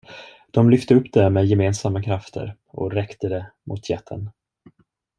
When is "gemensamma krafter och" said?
1.45-2.91